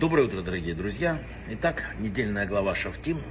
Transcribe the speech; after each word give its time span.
Доброе 0.00 0.26
утро, 0.26 0.42
дорогие 0.42 0.74
друзья. 0.74 1.22
Итак, 1.50 1.84
недельная 2.00 2.46
глава 2.46 2.74
Шафтим. 2.74 3.22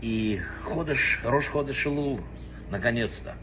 И 0.00 0.40
Ходыш, 0.62 1.18
Рош 1.24 1.48
Ходыш 1.48 1.86
Илул, 1.86 2.20
наконец-то. 2.70 3.34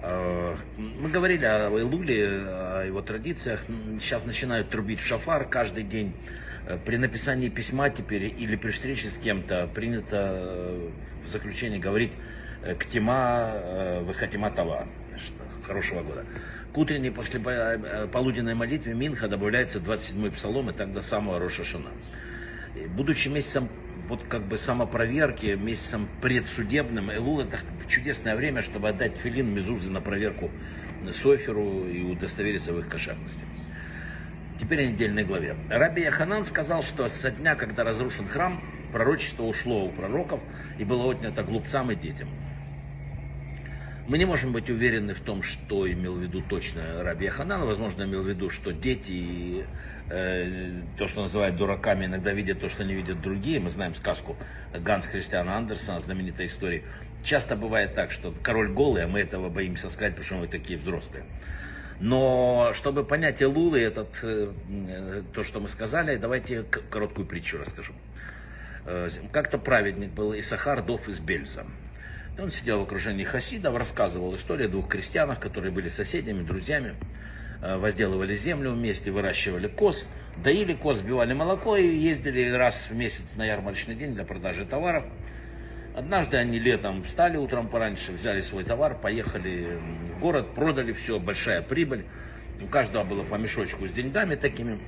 Э, 0.00 0.54
мы 0.76 1.10
говорили 1.10 1.44
о 1.44 1.76
Илуле, 1.76 2.28
о 2.28 2.84
его 2.86 3.02
традициях. 3.02 3.64
Сейчас 3.98 4.24
начинают 4.24 4.70
трубить 4.70 5.00
в 5.00 5.04
шафар 5.04 5.48
каждый 5.48 5.82
день. 5.82 6.14
Э, 6.68 6.78
при 6.78 6.98
написании 6.98 7.48
письма 7.48 7.90
теперь 7.90 8.26
или 8.26 8.54
при 8.54 8.70
встрече 8.70 9.08
с 9.08 9.18
кем-то 9.18 9.66
принято 9.74 10.30
э, 10.34 10.90
в 11.24 11.28
заключении 11.28 11.78
говорить 11.78 12.12
«Ктима, 12.78 14.02
выхатима 14.04 14.52
тава». 14.52 14.86
Хорошего 15.66 16.02
года. 16.02 16.24
К 16.72 16.78
утренней 16.78 17.10
после 17.10 17.40
полуденной 18.12 18.54
молитве 18.54 18.94
Минха 18.94 19.28
добавляется 19.28 19.78
27-й 19.78 20.30
псалом 20.32 20.70
и 20.70 20.72
так 20.72 20.92
до 20.92 21.02
самого 21.02 21.38
Рошашана. 21.38 21.90
Будучи 22.96 23.28
месяцем 23.28 23.68
вот 24.08 24.22
как 24.28 24.42
бы 24.42 24.56
самопроверки, 24.56 25.54
месяцем 25.54 26.08
предсудебным, 26.20 27.10
Элул 27.12 27.40
это 27.40 27.58
чудесное 27.86 28.34
время, 28.34 28.62
чтобы 28.62 28.88
отдать 28.88 29.16
филин 29.16 29.54
Мезузы 29.54 29.90
на 29.90 30.00
проверку 30.00 30.50
Соферу 31.10 31.86
и 31.86 32.02
удостовериться 32.02 32.72
в 32.72 32.78
их 32.78 32.88
кошерности. 32.88 33.42
Теперь 34.58 34.80
о 34.80 34.86
недельной 34.86 35.24
главе. 35.24 35.56
Раби 35.68 36.02
Яханан 36.02 36.44
сказал, 36.44 36.82
что 36.82 37.08
со 37.08 37.30
дня, 37.30 37.54
когда 37.54 37.84
разрушен 37.84 38.28
храм, 38.28 38.62
пророчество 38.92 39.44
ушло 39.44 39.84
у 39.84 39.90
пророков 39.90 40.40
и 40.78 40.84
было 40.84 41.10
отнято 41.10 41.42
глупцам 41.42 41.90
и 41.90 41.96
детям. 41.96 42.28
Мы 44.08 44.18
не 44.18 44.24
можем 44.24 44.52
быть 44.52 44.68
уверены 44.68 45.14
в 45.14 45.20
том, 45.20 45.44
что 45.44 45.90
имел 45.90 46.14
в 46.14 46.20
виду 46.20 46.42
точно 46.42 47.04
Раби 47.04 47.28
Ханан. 47.28 47.64
Возможно, 47.64 48.02
имел 48.02 48.24
в 48.24 48.28
виду, 48.28 48.50
что 48.50 48.72
дети, 48.72 49.64
э, 50.10 50.82
то, 50.98 51.06
что 51.06 51.22
называют 51.22 51.56
дураками, 51.56 52.06
иногда 52.06 52.32
видят 52.32 52.60
то, 52.60 52.68
что 52.68 52.82
не 52.82 52.94
видят 52.94 53.22
другие. 53.22 53.60
Мы 53.60 53.70
знаем 53.70 53.94
сказку 53.94 54.36
Ганс 54.74 55.06
Христиана 55.06 55.56
Андерсона, 55.56 56.00
знаменитой 56.00 56.46
истории. 56.46 56.82
Часто 57.22 57.54
бывает 57.54 57.94
так, 57.94 58.10
что 58.10 58.34
король 58.42 58.72
голый, 58.72 59.04
а 59.04 59.08
мы 59.08 59.20
этого 59.20 59.48
боимся 59.48 59.88
сказать, 59.88 60.14
потому 60.14 60.26
что 60.26 60.34
мы 60.34 60.48
такие 60.48 60.80
взрослые. 60.80 61.24
Но 62.00 62.72
чтобы 62.74 63.04
понять 63.04 63.40
Элулы, 63.40 63.80
этот, 63.80 64.18
э, 64.24 65.22
то, 65.32 65.44
что 65.44 65.60
мы 65.60 65.68
сказали, 65.68 66.16
давайте 66.16 66.64
короткую 66.90 67.28
притчу 67.28 67.58
расскажу. 67.58 67.92
Э, 68.84 69.08
как-то 69.30 69.58
праведник 69.58 70.10
был 70.10 70.36
Исахар 70.36 70.82
Дов 70.82 71.06
из 71.08 71.20
Бельза. 71.20 71.64
Он 72.38 72.50
сидел 72.50 72.78
в 72.78 72.82
окружении 72.82 73.24
хасидов, 73.24 73.76
рассказывал 73.76 74.34
историю 74.34 74.68
о 74.68 74.70
двух 74.70 74.88
крестьянах, 74.88 75.38
которые 75.38 75.70
были 75.70 75.88
соседями, 75.88 76.42
друзьями, 76.42 76.94
э, 77.60 77.76
возделывали 77.76 78.34
землю 78.34 78.70
вместе, 78.70 79.10
выращивали 79.10 79.66
коз, 79.66 80.06
доили 80.42 80.72
коз, 80.72 80.98
сбивали 80.98 81.34
молоко 81.34 81.76
и 81.76 81.86
ездили 81.86 82.50
раз 82.50 82.88
в 82.88 82.94
месяц 82.94 83.34
на 83.36 83.44
ярмарочный 83.44 83.94
день 83.96 84.14
для 84.14 84.24
продажи 84.24 84.64
товаров. 84.64 85.04
Однажды 85.94 86.38
они 86.38 86.58
летом 86.58 87.02
встали 87.04 87.36
утром 87.36 87.68
пораньше, 87.68 88.12
взяли 88.12 88.40
свой 88.40 88.64
товар, 88.64 88.98
поехали 88.98 89.78
в 90.14 90.20
город, 90.20 90.54
продали 90.54 90.94
все, 90.94 91.18
большая 91.18 91.60
прибыль. 91.60 92.06
У 92.62 92.66
каждого 92.66 93.04
было 93.04 93.24
по 93.24 93.34
мешочку 93.34 93.86
с 93.86 93.92
деньгами 93.92 94.36
такими. 94.36 94.80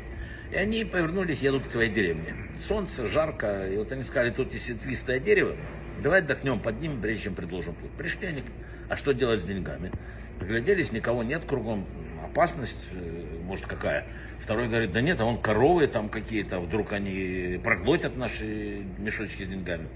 И 0.51 0.57
они 0.57 0.87
повернулись, 0.87 1.41
едут 1.41 1.67
к 1.67 1.71
своей 1.71 1.91
деревне. 1.91 2.35
Солнце, 2.57 3.07
жарко, 3.07 3.67
и 3.69 3.77
вот 3.77 3.93
они 3.93 4.03
сказали, 4.03 4.31
тут 4.31 4.53
есть 4.55 4.69
ветвистое 4.71 5.19
дерево, 5.19 5.57
Давай 6.03 6.21
отдохнем, 6.21 6.61
поднимем, 6.61 7.01
прежде 7.01 7.25
чем 7.25 7.35
предложим 7.35 7.75
путь. 7.75 7.91
Пришли 7.93 8.27
они, 8.27 8.43
а 8.89 8.97
что 8.97 9.13
делать 9.13 9.41
с 9.41 9.45
деньгами? 9.45 9.91
Погляделись, 10.39 10.93
никого 10.93 11.23
нет 11.23 11.45
кругом, 11.47 11.87
опасность, 12.25 12.87
э, 12.93 13.41
может 13.45 13.67
какая. 13.67 14.07
Второй 14.41 14.69
говорит, 14.69 14.93
да 14.93 15.01
нет, 15.01 15.21
а 15.21 15.25
он 15.25 15.41
коровы 15.41 15.87
там 15.87 16.09
какие-то, 16.09 16.61
вдруг 16.61 16.93
они 16.93 17.61
проглотят 17.63 18.17
наши 18.17 18.85
мешочки 18.99 19.45
с 19.45 19.49
деньгами. 19.49 19.89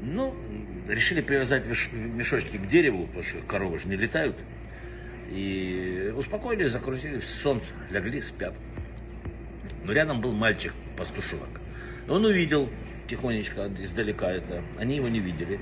Ну, 0.00 0.34
решили 0.88 1.20
привязать 1.20 1.64
мешочки 1.66 2.56
к 2.56 2.68
дереву, 2.68 3.06
потому 3.06 3.22
что 3.22 3.38
коровы 3.42 3.78
же 3.78 3.88
не 3.88 3.96
летают. 3.96 4.36
И 5.30 6.12
успокоились, 6.16 6.70
закрутили 6.70 7.18
в 7.18 7.26
сон, 7.26 7.62
легли, 7.90 8.20
спят. 8.20 8.54
Но 9.84 9.92
рядом 9.92 10.20
был 10.20 10.32
мальчик, 10.32 10.72
пастушок. 10.96 11.48
Он 12.08 12.24
увидел 12.24 12.68
тихонечко 13.12 13.70
издалека 13.78 14.30
это. 14.30 14.62
Они 14.78 14.96
его 14.96 15.08
не 15.08 15.20
видели. 15.20 15.60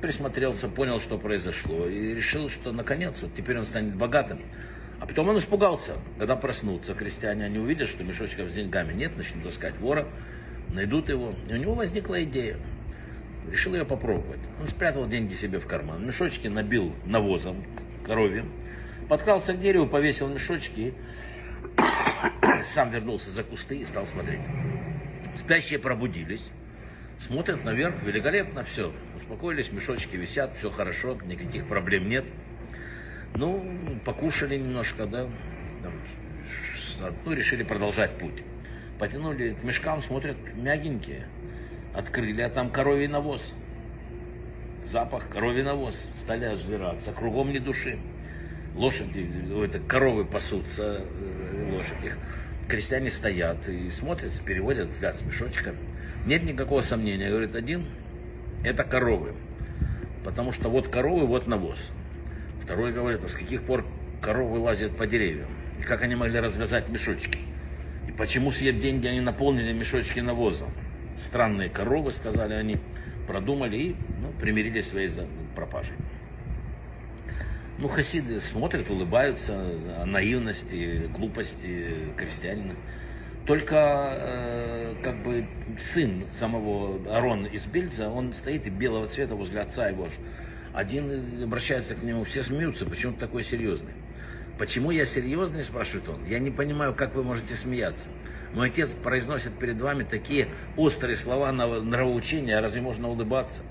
Присмотрелся, 0.00 0.66
понял, 0.66 0.98
что 0.98 1.18
произошло. 1.18 1.86
И 1.86 2.14
решил, 2.14 2.48
что 2.48 2.72
наконец, 2.72 3.20
вот 3.20 3.34
теперь 3.34 3.58
он 3.58 3.66
станет 3.66 3.94
богатым. 3.96 4.40
А 4.98 5.06
потом 5.06 5.28
он 5.28 5.38
испугался, 5.38 5.92
когда 6.18 6.36
проснутся 6.36 6.94
крестьяне, 6.94 7.44
они 7.44 7.58
увидят, 7.58 7.90
что 7.90 8.02
мешочков 8.02 8.48
с 8.48 8.54
деньгами 8.54 8.94
нет, 8.94 9.14
начнут 9.16 9.46
искать 9.46 9.78
вора, 9.78 10.08
найдут 10.70 11.10
его. 11.10 11.34
И 11.50 11.52
у 11.52 11.56
него 11.56 11.74
возникла 11.74 12.22
идея. 12.22 12.56
Решил 13.50 13.74
ее 13.74 13.84
попробовать. 13.84 14.40
Он 14.58 14.66
спрятал 14.66 15.06
деньги 15.06 15.34
себе 15.34 15.58
в 15.58 15.66
карман, 15.66 16.06
мешочки 16.06 16.48
набил 16.48 16.94
навозом, 17.04 17.62
коровьем, 18.06 18.50
подкрался 19.08 19.52
к 19.52 19.60
дереву, 19.60 19.86
повесил 19.86 20.28
мешочки, 20.28 20.94
сам 22.66 22.90
вернулся 22.90 23.30
за 23.30 23.42
кусты 23.42 23.78
и 23.78 23.86
стал 23.86 24.06
смотреть. 24.06 24.40
Спящие 25.36 25.78
пробудились, 25.78 26.50
смотрят 27.20 27.64
наверх, 27.64 28.02
великолепно 28.02 28.64
все. 28.64 28.92
Успокоились, 29.14 29.70
мешочки 29.70 30.16
висят, 30.16 30.56
все 30.56 30.70
хорошо, 30.70 31.18
никаких 31.24 31.66
проблем 31.66 32.08
нет. 32.08 32.24
Ну, 33.36 34.00
покушали 34.04 34.56
немножко, 34.56 35.06
да, 35.06 35.28
ну, 37.24 37.32
решили 37.32 37.62
продолжать 37.62 38.18
путь. 38.18 38.42
Потянули 38.98 39.54
к 39.54 39.62
мешкам, 39.62 40.00
смотрят, 40.00 40.36
мягенькие. 40.54 41.26
Открыли, 41.94 42.42
а 42.42 42.50
там 42.50 42.70
коровий 42.70 43.08
навоз. 43.08 43.54
Запах, 44.84 45.28
коровий 45.28 45.62
навоз. 45.62 46.08
Стали 46.16 46.44
озираться, 46.44 47.12
кругом 47.12 47.52
ни 47.52 47.58
души. 47.58 47.98
Лошади, 48.74 49.28
это, 49.64 49.80
коровы 49.80 50.24
пасутся, 50.24 51.02
э, 51.02 51.72
лошади 51.72 52.12
крестьяне 52.70 53.10
стоят 53.10 53.68
и 53.68 53.90
смотрят, 53.90 54.32
переводят 54.44 54.88
взгляд 54.88 55.16
с 55.16 55.22
мешочка. 55.22 55.74
Нет 56.24 56.44
никакого 56.44 56.80
сомнения. 56.80 57.28
Говорит, 57.28 57.54
один– 57.56 57.86
это 58.64 58.84
коровы. 58.84 59.34
Потому 60.24 60.52
что 60.52 60.68
вот 60.68 60.88
коровы, 60.88 61.26
вот 61.26 61.46
навоз. 61.46 61.90
Второй 62.62 62.92
говорит, 62.92 63.22
а 63.24 63.28
с 63.28 63.34
каких 63.34 63.62
пор 63.62 63.84
коровы 64.22 64.58
лазят 64.58 64.96
по 64.96 65.06
деревьям? 65.06 65.48
И 65.80 65.82
как 65.82 66.02
они 66.02 66.14
могли 66.14 66.38
развязать 66.38 66.88
мешочки? 66.88 67.40
И 68.06 68.12
почему 68.12 68.52
съев 68.52 68.78
деньги 68.78 69.08
они 69.08 69.20
наполнили 69.20 69.72
мешочки 69.72 70.20
навозом? 70.20 70.70
Странные 71.16 71.70
коровы, 71.70 72.12
сказали 72.12 72.54
они, 72.54 72.76
продумали 73.26 73.76
и 73.76 73.96
ну, 74.20 74.32
примирили 74.38 74.80
свои 74.80 75.08
пропажи. 75.56 75.92
Ну, 77.80 77.88
хасиды 77.88 78.40
смотрят, 78.40 78.90
улыбаются 78.90 79.54
о 79.96 80.04
наивности, 80.04 81.06
глупости 81.16 82.12
крестьянина. 82.14 82.76
Только 83.46 84.18
э, 84.18 84.94
как 85.02 85.22
бы 85.22 85.46
сын 85.78 86.26
самого 86.30 87.10
Арона 87.10 87.46
из 87.46 87.64
Бельза, 87.64 88.10
он 88.10 88.34
стоит 88.34 88.66
и 88.66 88.70
белого 88.70 89.08
цвета 89.08 89.34
возле 89.34 89.60
отца 89.60 89.88
его. 89.88 90.08
Один 90.74 91.42
обращается 91.42 91.94
к 91.94 92.02
нему, 92.02 92.24
все 92.24 92.42
смеются, 92.42 92.84
почему 92.84 93.14
ты 93.14 93.20
такой 93.20 93.42
серьезный? 93.42 93.94
Почему 94.58 94.90
я 94.90 95.06
серьезный, 95.06 95.62
спрашивает 95.62 96.06
он. 96.10 96.26
Я 96.26 96.38
не 96.38 96.50
понимаю, 96.50 96.94
как 96.94 97.14
вы 97.14 97.24
можете 97.24 97.56
смеяться. 97.56 98.10
Мой 98.52 98.68
отец 98.68 98.92
произносит 98.92 99.58
перед 99.58 99.80
вами 99.80 100.02
такие 100.02 100.48
острые 100.76 101.16
слова 101.16 101.50
на 101.50 101.66
нравоучения, 101.80 102.60
разве 102.60 102.82
можно 102.82 103.08
улыбаться? 103.08 103.62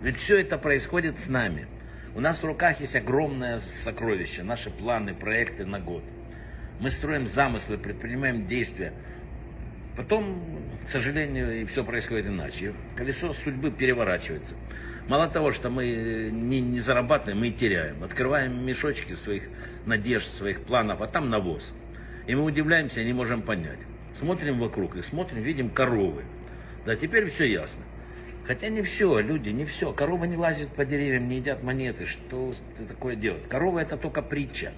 Ведь 0.00 0.16
все 0.16 0.40
это 0.40 0.56
происходит 0.56 1.20
с 1.20 1.28
нами. 1.28 1.66
У 2.14 2.20
нас 2.20 2.42
в 2.42 2.44
руках 2.44 2.80
есть 2.80 2.96
огромное 2.96 3.58
сокровище, 3.58 4.42
наши 4.42 4.70
планы, 4.70 5.14
проекты 5.14 5.66
на 5.66 5.78
год. 5.78 6.02
Мы 6.80 6.90
строим 6.90 7.26
замыслы, 7.26 7.76
предпринимаем 7.76 8.46
действия. 8.46 8.92
Потом, 9.96 10.40
к 10.84 10.88
сожалению, 10.88 11.60
и 11.60 11.64
все 11.66 11.84
происходит 11.84 12.26
иначе. 12.26 12.72
Колесо 12.96 13.32
судьбы 13.32 13.70
переворачивается. 13.70 14.54
Мало 15.06 15.28
того, 15.28 15.52
что 15.52 15.70
мы 15.70 16.30
не, 16.32 16.60
не 16.60 16.80
зарабатываем, 16.80 17.40
мы 17.40 17.48
и 17.48 17.52
теряем. 17.52 18.02
Открываем 18.02 18.64
мешочки 18.64 19.12
своих 19.14 19.48
надежд, 19.86 20.32
своих 20.32 20.62
планов, 20.62 21.02
а 21.02 21.06
там 21.06 21.30
навоз. 21.30 21.74
И 22.26 22.34
мы 22.34 22.44
удивляемся, 22.44 23.04
не 23.04 23.12
можем 23.12 23.42
понять. 23.42 23.80
Смотрим 24.14 24.60
вокруг 24.60 24.96
и 24.96 25.02
смотрим, 25.02 25.42
видим 25.42 25.70
коровы. 25.70 26.24
Да, 26.86 26.96
теперь 26.96 27.26
все 27.26 27.44
ясно. 27.44 27.82
Хотя 28.48 28.70
не 28.70 28.80
все, 28.80 29.18
люди, 29.18 29.50
не 29.50 29.66
все. 29.66 29.92
Корова 29.92 30.24
не 30.24 30.34
лазит 30.34 30.70
по 30.70 30.86
деревьям, 30.86 31.28
не 31.28 31.36
едят 31.36 31.62
монеты. 31.62 32.06
Что 32.06 32.54
такое 32.88 33.14
делать? 33.14 33.46
Корова 33.46 33.80
это 33.80 33.98
только 33.98 34.22
притча. 34.22 34.72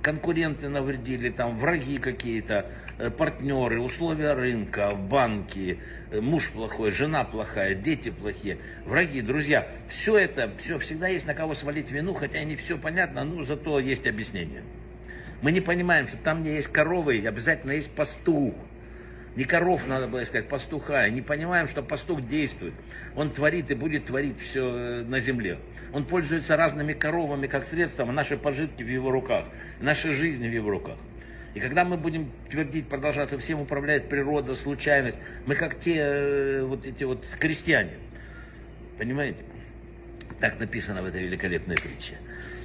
Конкуренты 0.00 0.70
навредили, 0.70 1.28
там 1.28 1.58
враги 1.58 1.98
какие-то, 1.98 2.70
э, 2.98 3.10
партнеры, 3.10 3.82
условия 3.82 4.32
рынка, 4.32 4.92
банки, 4.94 5.78
э, 6.10 6.22
муж 6.22 6.50
плохой, 6.52 6.90
жена 6.90 7.24
плохая, 7.24 7.74
дети 7.74 8.08
плохие, 8.10 8.56
враги, 8.86 9.20
друзья. 9.20 9.68
Все 9.90 10.16
это, 10.16 10.50
все 10.58 10.78
всегда 10.78 11.08
есть 11.08 11.26
на 11.26 11.34
кого 11.34 11.54
свалить 11.54 11.90
вину, 11.90 12.14
хотя 12.14 12.42
не 12.44 12.56
все 12.56 12.78
понятно, 12.78 13.24
но 13.24 13.44
зато 13.44 13.78
есть 13.78 14.06
объяснение. 14.06 14.62
Мы 15.42 15.52
не 15.52 15.60
понимаем, 15.60 16.06
что 16.06 16.16
там, 16.16 16.40
где 16.40 16.54
есть 16.54 16.68
коровы, 16.68 17.22
обязательно 17.26 17.72
есть 17.72 17.90
пастух. 17.90 18.54
Не 19.34 19.44
коров 19.44 19.86
надо 19.86 20.08
было 20.08 20.22
искать, 20.22 20.48
пастуха. 20.48 21.06
И 21.06 21.10
не 21.10 21.22
понимаем, 21.22 21.66
что 21.66 21.82
пастух 21.82 22.26
действует. 22.26 22.74
Он 23.16 23.30
творит 23.30 23.70
и 23.70 23.74
будет 23.74 24.06
творить 24.06 24.38
все 24.40 24.76
э, 24.76 25.02
на 25.04 25.20
земле. 25.20 25.58
Он 25.92 26.04
пользуется 26.04 26.56
разными 26.56 26.92
коровами 26.92 27.46
как 27.46 27.64
средством, 27.64 28.10
а 28.10 28.12
наши 28.12 28.36
пожитки 28.36 28.82
в 28.82 28.88
его 28.88 29.10
руках, 29.10 29.46
наши 29.80 30.12
жизни 30.12 30.48
в 30.48 30.52
его 30.52 30.70
руках. 30.70 30.96
И 31.54 31.60
когда 31.60 31.84
мы 31.84 31.98
будем 31.98 32.30
твердить, 32.50 32.88
продолжать, 32.88 33.28
что 33.28 33.38
всем 33.38 33.60
управляет 33.60 34.08
природа, 34.08 34.54
случайность, 34.54 35.18
мы 35.46 35.54
как 35.54 35.78
те 35.78 35.96
э, 35.96 36.62
вот 36.64 36.86
эти 36.86 37.04
вот 37.04 37.26
крестьяне. 37.38 37.92
Понимаете? 38.98 39.44
Так 40.40 40.58
написано 40.58 41.02
в 41.02 41.06
этой 41.06 41.22
великолепной 41.22 41.76
притче. 41.76 42.14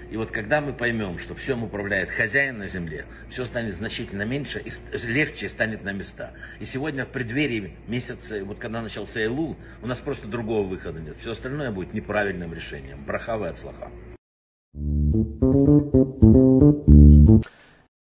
И 0.09 0.17
вот 0.17 0.31
когда 0.31 0.61
мы 0.61 0.73
поймем, 0.73 1.17
что 1.17 1.35
всем 1.35 1.63
управляет 1.63 2.09
хозяин 2.09 2.59
на 2.59 2.67
земле, 2.67 3.05
все 3.29 3.43
станет 3.45 3.75
значительно 3.75 4.23
меньше 4.23 4.59
и 4.59 4.71
легче 5.05 5.49
станет 5.49 5.83
на 5.83 5.91
места. 5.91 6.33
И 6.59 6.65
сегодня 6.65 7.05
в 7.05 7.09
преддверии 7.09 7.75
месяца, 7.87 8.43
вот 8.43 8.59
когда 8.59 8.81
начался 8.81 9.23
Элул, 9.23 9.57
у 9.81 9.87
нас 9.87 9.99
просто 9.99 10.27
другого 10.27 10.65
выхода 10.65 10.99
нет. 10.99 11.17
Все 11.19 11.31
остальное 11.31 11.71
будет 11.71 11.93
неправильным 11.93 12.53
решением. 12.53 13.03
Брахавы 13.05 13.47
от 13.47 13.59
слаха. 13.59 13.91